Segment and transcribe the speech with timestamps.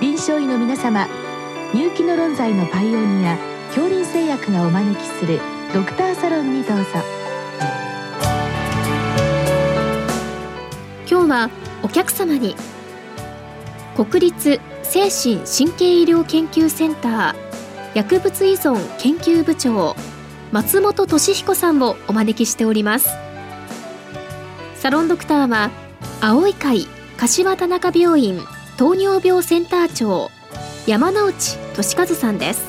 [0.00, 1.08] 臨床医の皆様
[1.74, 3.36] 入気の論剤のパイオニア
[3.74, 5.40] 恐林製薬がお招きする
[5.74, 6.84] ドクターサロンにどうぞ。
[11.10, 11.50] 今日は
[11.82, 12.54] お客様に
[13.96, 17.34] 国立精神神経医療研究センター
[17.94, 19.96] 薬物依存研究部長
[20.52, 23.08] 松本俊彦さんをお招きしております。
[24.76, 25.70] サロンドクターは
[26.20, 26.86] 青い会
[27.16, 28.40] 柏田中病院
[28.78, 30.30] 糖尿病センター長
[30.86, 32.67] 山内俊和さんです。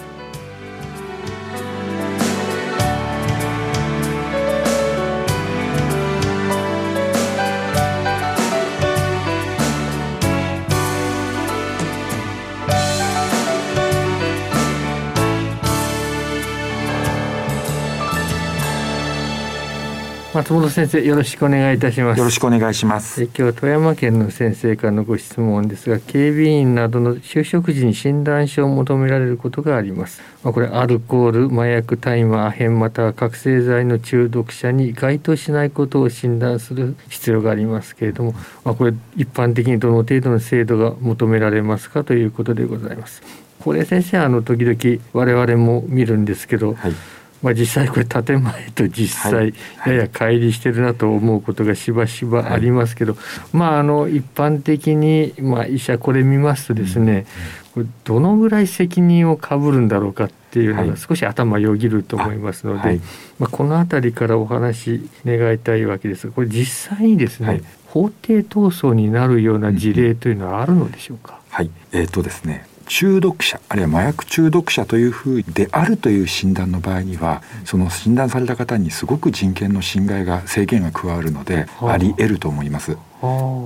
[20.39, 22.17] 松本先生よろしくお願いいたします。
[22.17, 23.21] よろしくお願いします。
[23.21, 30.21] え今日は富山県の先生からのご質問ですが警備員などの就職時に診断書を求められることがあります。
[30.41, 43.21] まあ、これアルコール麻薬大麻アヘンまたは覚醒剤の中毒者に該当しないことを診断する必要がありますけれどもまあ、これ一般的にどの程度の精度が求められますかということでございます。
[43.59, 46.93] これ先生あの時々我々も見るんですけど、はい
[47.41, 49.54] まあ、実際これ建前と実際
[49.85, 57.26] やや乖離してるなと思うことがしばしばありますけど、はい、まああの一般的にまあ医者これ見ますとですね、
[57.73, 63.01] これどのぐらい責任をかぶるんだろうかっていうのが少し頭よぎると思いますので、はい、
[63.37, 82.00] まあ、この辺りからお話願いたいわけですがこれ実際にですね、はい、法廷闘争になるような事例というのはあるのでしょうか、はい、えーとですね中毒者あるいは麻薬中毒者というふうであるという診断の場合にはその診断された方にすごく人権の侵害が制限が加わるのであ。
[82.00, 82.97] り得ると思います。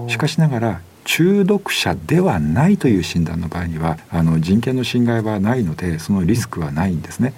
[0.07, 7.33] しかしながら中毒者ではないという診断の場合にはあの人権の侵害はないのでそのリスクはないんですね。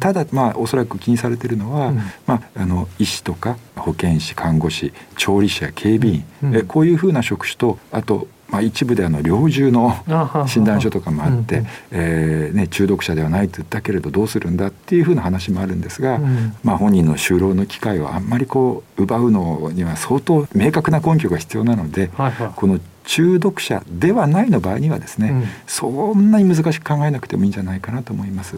[0.00, 9.96] ただまあおそらく気にされているのは、うん、まあ、あの医師とか保健師看護師調理師や警備員、うん、えこういうふうな職種とあとまあ、一部であの猟銃の
[10.46, 22.10] 診断書とかもあって、えーね、中毒者ではないと言ったけれどどうするんだっていうふうな話もあるんですが、うん、まあ、本人の就労の機会をあんまりこう奪うのには相当明確な根拠が必要なので、
[22.54, 28.56] この中毒者ではないの場合にはですね、うん、そんなに難しく考えなくてもいいんじゃないかなと思います。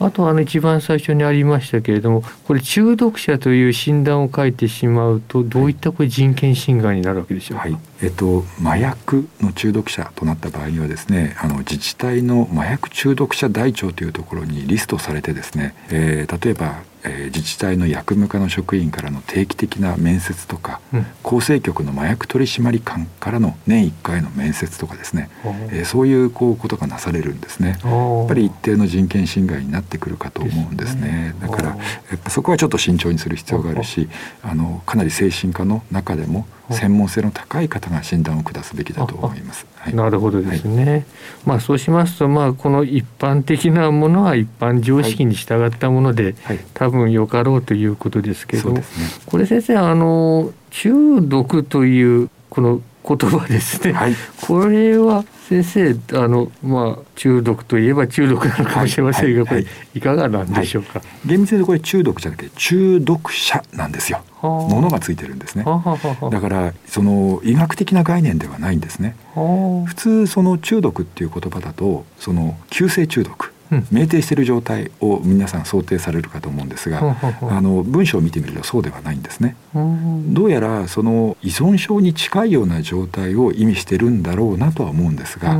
[0.00, 25.30] あとあの一番最初にありましたけれどもこれ中毒者という診断を書いてしまうとどういったこれ人権侵害になるわけでしょうか、はい、えっと、麻薬の中毒者となった場合にはですねあの自治体の麻薬中毒者台帳というところにリストされてですね、えー、例えばえー、自治体の薬務課の職員からの定期的な面接とか、うん、厚生局の麻薬取締官からの年1回の面接とかですね、
[25.72, 27.78] えー、そういうこうことがなされるんですね。
[27.82, 31.34] やっぱり一定の人権侵害になってくるかと思うんですね。
[31.40, 31.76] だからや
[32.16, 34.08] っぱそこはちょっと慎重にする必要があるし
[34.42, 39.66] あのかなり精神科の中でも専門性の高い方が診断を下すべきだと思います。
[39.76, 40.90] はい、なるほどですね。
[40.90, 41.04] はい、
[41.46, 48.82] まあそうしますとまあこの一般的なものは一般常識に従ったもので、はい、多分よかろうということですけど、ね、
[49.26, 50.92] これ先生あの中
[51.22, 52.82] 毒というこの
[53.16, 59.54] 言葉ですね、はい、これは先生あの、まあ、中毒といえば中毒なのかもしれませんが、はい。
[59.54, 60.00] はい、これい。
[60.00, 64.22] かがなんでしょうか、厳密にこれ中毒じゃなくて中毒者なんですよ。
[64.42, 65.64] ものがついてるんですね。
[65.64, 69.16] だからその医学的な概念ではないんですね。
[69.34, 79.56] 普通その中毒っていう言葉だとその急性中毒酩酊している状態を皆さん想定されるかと思うんですが、あの文章を見てみるとそうではないんですね。
[79.74, 85.52] どうやらその依存症に近いような状態を意味してるんだろうなとは思うんですが、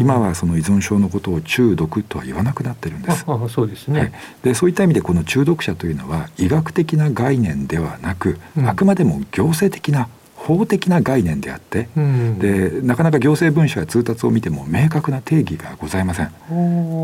[0.00, 3.24] 今はその依存症のことを中毒とは言わなくなってるんです。
[3.48, 10.08] そうですね、はい、でそういった意味でこの中毒者というのは医学的な概念ではなく、あくまでも行政的な
[10.44, 16.30] 法的な概念であって、うん、でなかなか行政文書や通達を見ても明確な定義がございません。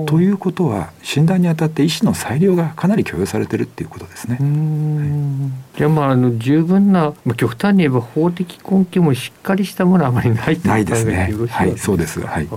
[0.07, 4.37] ということは診断にあたって医師の裁量がかなり許容されてるっていうことですね。
[4.37, 11.33] はい、じゃあまああの十分な、まあ、極端に言えば法的根拠もしっかりしたものはあまりないないですね。
[11.49, 12.21] はいそうです。
[12.21, 12.49] はい。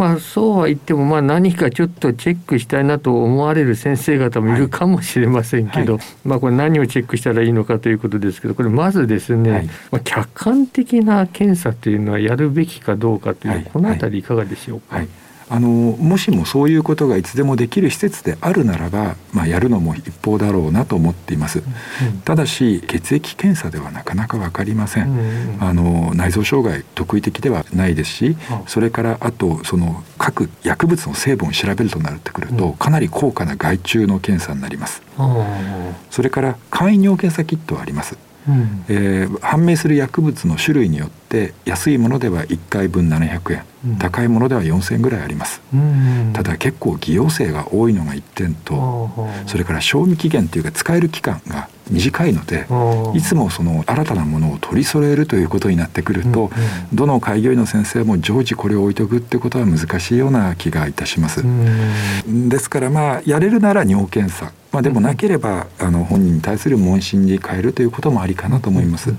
[0.00, 6.02] まあ、そうは言っても、まあ、何かちょっとチェックしたいなと思われる先生方もいるかもしれませんけど、はい。
[6.02, 15.02] はい、まあ、これ何をチェックしたらいいのかということですけどこれまずですね、はい、まあ、客観的な検査というのはやるべきかどうかという、この辺りいかがでしょうか？
[15.52, 28.36] あのもしもそういうことがいつでもできる施設であるならば、まあ、やるのも一方だろうなと思っています、うん、ただし血液検査ではなかなか分かりません、うん、あの内臓障害特異的ではないですし、
[28.68, 35.02] それからあとその各薬物の成分を調べるとなってくると、かなり高価な外注の検査になります、
[36.10, 38.16] それから簡易尿検査キットはあります
[38.48, 46.26] うん、えー、判明する薬物の種類によって安いものでは1回分700円、うん、高いものでは4000円ぐらいあります、うん。
[46.28, 49.10] うん、ただ結構偽陽性が多いのが1点と
[49.46, 52.66] それから賞味期限というか使える期間が短いので
[53.14, 56.44] いつもその新たなものを取り揃えるということになってくると、うん。
[56.44, 56.50] うん、
[56.94, 61.44] どの開業医の先生も常時これを置いとくってことは難しいような気がいたします。
[62.26, 69.14] ですからまあやれるなら尿検査まあ、でもなければあの本人に対する問診に変えるということもありかなと思います。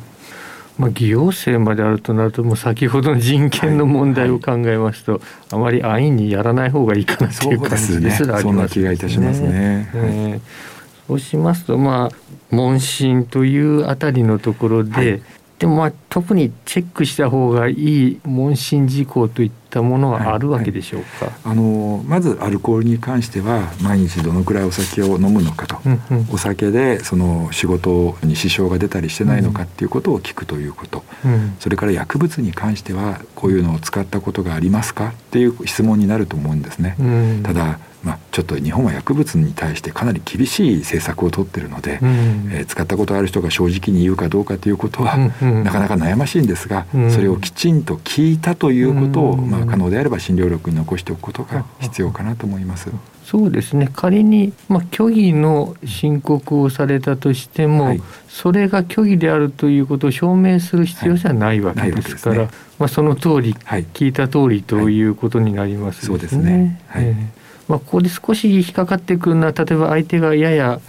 [0.77, 5.21] まあ、偽陽性まであるとなるともう先ほどの人権の問題を考えますと、はい。
[5.21, 8.51] はい、あまり安易にやらない方がいいかなという感じですらありますね。
[8.51, 9.92] そんな気がいたしますね。
[9.94, 12.15] えー、そうしますとまあ
[12.50, 15.21] 問診というあたりのところで、はい、
[15.59, 21.33] でもまあ特にチェックした方がいい問診事項といったものはあるわけでしょうか、はい。
[21.33, 35.07] はい、あのまずアルコールに関しては毎日どのくらいお酒を飲むのかと、うんうん、お酒でその仕事に支障が出たりしてないのかっていうことを聞くということ、うん、それから薬物に関してはこういうのを使ったことがありますか？
[35.07, 36.95] っていう質問になると思うんですね。
[37.00, 52.89] うん、ただまあ、ちょっと日本は薬物に対してかなり厳しい政策を取ってるので、うん、えー、使ったことある人が正直に言うかどうかということは、うんうん、なかなか悩ましいんですが、うん、それをきちんと聞いたということを、まあ、可能であれば診療力に残しておくことが必要かなと思います。
[53.25, 53.89] そうですね。
[53.93, 62.47] 仮に、まあ、虚偽の申告をされたとしても、はい、それが虚偽であるということを証明する必要じゃないわけですから、はい。
[62.47, 67.41] ね、まあ、その通り、はい、聞いた通りということになります、ね、そうですね、はい、えー
[67.71, 70.81] まあ、ここで少し引っかかってくるのは例えば相手がやや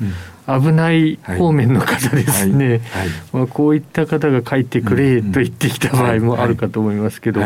[0.49, 2.79] 危ない方面の方ですね、はい。
[2.79, 2.81] はい、
[3.33, 7.41] まあ、こういった方が書いてくれと言ってきた場合もあるかと思いますけど、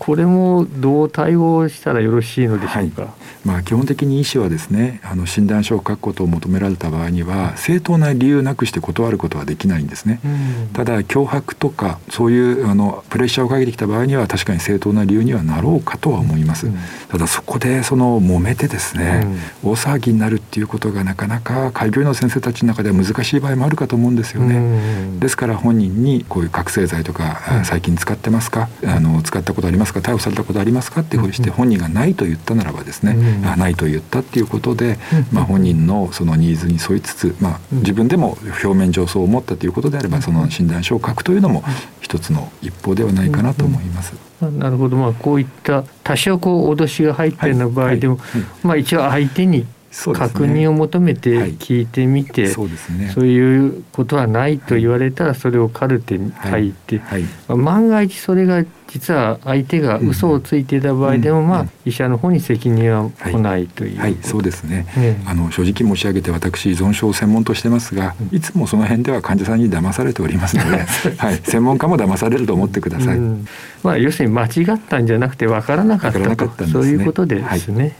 [0.00, 3.12] これもどう対応したらよろしいのでしょうか、はい、
[3.44, 16.78] まあ、基本的に医師はですねあの診断書を書くことを求められた場合には正当な理由なくして断ることはできないんですね、うん、ただ脅迫とかそういうあのプレッシャーをかけてきた場合には確かに正当な理由にはなろうかとは思います、うん、
[17.08, 19.26] ただそこでその揉めてですね、
[19.64, 28.68] うん、大騒ぎになるっていうことがなかなか開業医の先生たちの中では難しい場合もあるかと思うんですよね、ですから本人にこういう覚醒剤とか最近使ってますか？
[28.84, 34.98] あの使ったことありますますか逮捕されたことありますかっていうふうにして本人がないと言ったならばですね、うん、あないと言ったっていうことで、
[35.32, 41.62] まあ、本人のそのニーズに沿いつつ、まあ、自分でも表面上そう思ったということであればその診断書を書くというのも
[42.00, 44.14] 一つの一方ではないかなと思います。
[44.40, 48.40] なるほど、まあ、こういった多少こう脅しが入っている場合でも、はい。
[48.40, 48.50] はい。
[48.62, 57.24] まあ、一応相手に確認を求めて聞いてみて、はいそうね、そういうことはないと言われたらそれをカルテに書いて、はい。
[57.48, 70.78] はい、万が一それが実は相手が嘘をついていた場合でも、まあ、医者の方に責任は来ないという、はい、そうですね、ね、あの正直申し上げて私依存症を専門としてますが、いつもその辺では患者さんに騙されておりますので
[71.18, 73.46] はい、専門家も騙されると思ってください、うん、
[73.82, 77.94] まあ、要するに間違ったんじゃなくて分からなかったと、ね、そういうことですね。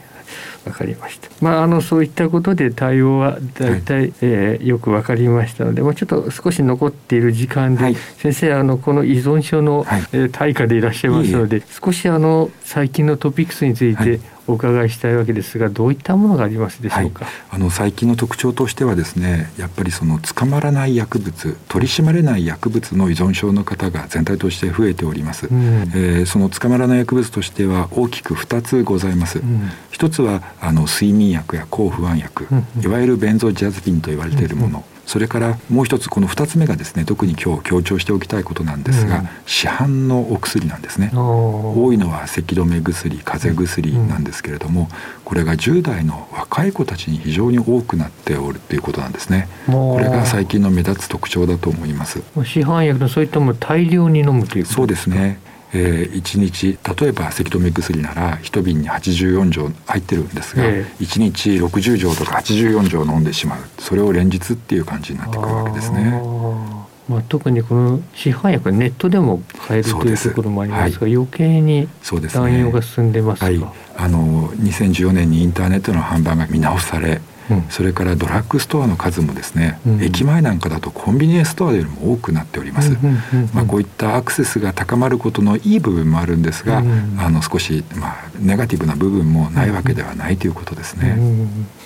[0.65, 1.29] わかりました。
[1.41, 41.09] まああのそういったことで対応は大体、はい、えー、よくわかりましたので、もうちょっと少し残っている時間で、はい、先生あのこの依存症の、はい、えー、対価でいらっしゃいますので、少しあの最近のトピックスについて、お伺いしたいわけですがどういったものがありますでしょうか、はい、あの最近の特徴としてはですねやっぱりその捕まらない薬物取り締まれない薬物の依存症の方が全体として増えております、うん、えー、その捕まらない薬物としては大きく2つございます、うん、一つはあの睡眠薬や抗不安薬、うん、いわゆるベンゾジャズピンと言われているもの、それからもう一つこの2つ目がですね特に今日強調しておきたいことなんですが、うん、市販のお薬なんですね。
[41.15, 44.87] 多いのは咳止め薬風邪薬なんですけれども、
[45.25, 49.49] これが10代の若い子たちに非常に多くなっておるということなんですね。
[49.65, 52.21] これが最近の目立つ特徴だと思います。
[52.45, 55.39] 市販薬のそういったも大量に飲むというそうですね
[55.73, 63.61] えー、1日例えば咳止め薬なら1瓶に84錠入ってるんですが、えー、1日60錠とか84錠飲んでしまう。
[63.77, 66.21] それを連日っていう感じになってくるわけですね。
[67.09, 71.89] まあ、特にこの市販薬はネットでも買えるというところもありますが、はい、余計に
[72.35, 77.21] 乱用が進んでますか、ねはい、あの2014年にインターネットの販売が見直されうん、
[77.69, 82.91] それからドラッグストアの数もですね、うん、駅前なんかだとコンビニエンスストアよりも多くなっております、
[83.53, 86.77] まあ、こういったアクセスが高まることのいい部分もあるんですが、
[87.17, 91.17] あの少し、まあ、ネガティブな部分もないわけではないということですね。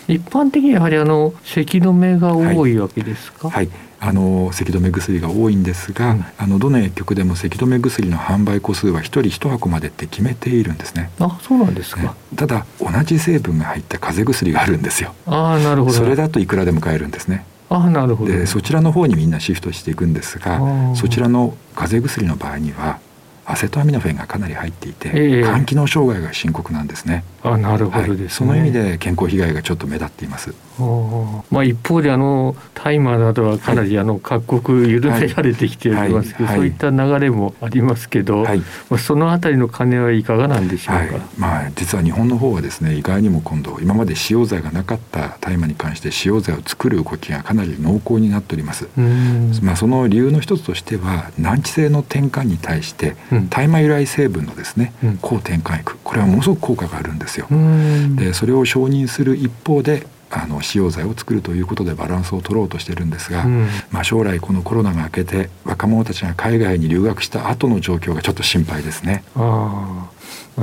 [0.07, 11.09] 一般的にやはりあの咳止めが多いわけですか、はい、はいあの咳止め薬が多いんですが、うん、あのどの薬局でも咳止め薬の販売個数は1人1箱までって決めているんですね。
[11.19, 15.15] あそうなんですか、ね、ただ同じ成分が入った風邪薬があるんですよ。
[15.25, 17.45] あなるほどそれだといくらでも買えるんですね。
[17.69, 20.59] あなるほどでそちらの方にみんなシフトしていくんですが
[20.95, 22.99] そちらの風邪薬の場合には
[23.45, 27.23] アセトアミノフェンがかなり入っていて、えー、肝機能障害が深刻なんですね。
[27.43, 28.21] あなるほど、ね。
[28.21, 30.53] はい、その意味で健康被害がちょっと目立っています。
[31.51, 36.57] まあ、一方であの大麻などはかなりあの各国緩められてきておりますけど、はい。
[36.59, 38.59] はい、そういった流れもありますけど、はい、
[38.89, 48.87] まあ、そのあたりの金はいかがなんでしょうか、まあ、実は日本の方はですね意外にも今度今まで使用罪がなかった大麻に関して使用罪を作る動きがかなり濃厚になっております。
[49.61, 53.15] まあ、その理由の一つとしては難治性の転換に対して
[53.49, 57.47] 大麻由来成分のですね、うん、抗転換薬これはものすごく効果があるんですよ。
[58.15, 69.23] でそれを承認する一方であの使用剤を作るということでバランスを取ろうとしてるんですが、うん、まあ、将来このコロナが明けて若者たちが海外に留学した後の状況がちょっと心配ですね。
[69.35, 70.09] あ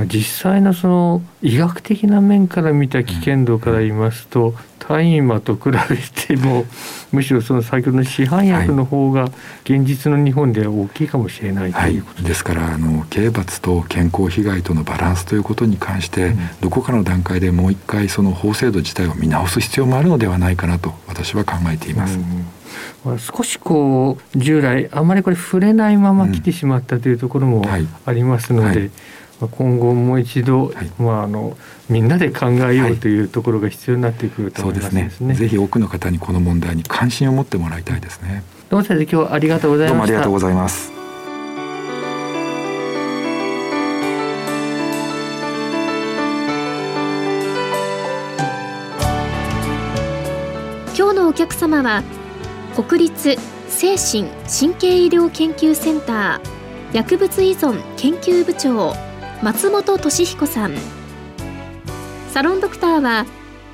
[0.07, 6.65] 実際のその医学的な面から見た危険度から言いますと、大麻と比べても
[7.11, 9.25] むしろその先ほどの市販薬の方が
[9.63, 12.23] 現実の日本では大きいかもしれない、ということ。
[12.23, 22.17] です,、からあの刑罰と健康被害とのバランスということに関して、うん、どこかの段階でもう一回その法制度自体を見直す必要もあるのではないかなと私は考えています。
[22.17, 22.45] うん
[23.17, 27.65] 少しこう従来あまりこれ触れないまま来てしまったというところも
[28.05, 28.91] ありますので、はいはい
[29.47, 31.57] 今後もう一度、はい、まああの
[31.89, 35.33] みんなで考えようというところが必要になってくると思います、ねはい、ね。
[35.35, 38.43] ぜひ多くの方にこの問題に関心を持ってもらいたいですね。
[38.69, 39.95] どうも先生今日はありがとうございました。
[39.95, 40.91] どうもありがとうございます。
[50.97, 52.03] 今日のお客様は
[52.75, 53.37] 国立
[53.69, 58.93] 精神神経医療研究センター薬物依存研究部長
[59.43, 60.75] 松本俊彦さん。
[62.29, 63.25] サロンドクターは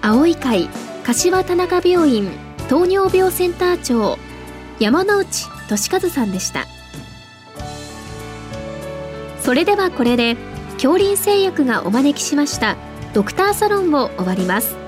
[0.02, 0.70] 青い会
[1.04, 2.30] 柏田中病院
[2.70, 4.18] 糖尿病センター長
[4.80, 6.66] 山内俊和さんでした。
[9.42, 10.38] それではこれで
[10.76, 12.78] 恐林製薬がお招きしました
[13.14, 14.87] ドクターサロンを終わります。